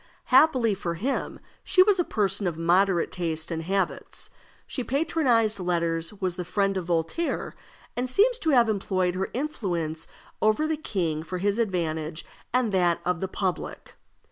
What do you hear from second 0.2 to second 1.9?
Happily for him, she